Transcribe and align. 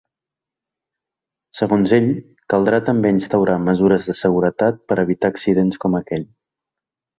Segons 1.59 1.93
ell, 1.97 2.07
caldrà 2.55 2.79
també 2.89 3.13
instaurar 3.17 3.59
mesures 3.67 4.09
de 4.09 4.17
seguretat 4.23 4.83
per 4.89 5.01
evitar 5.07 5.33
accidents 5.35 5.81
com 5.87 6.03
aquell. 6.03 6.29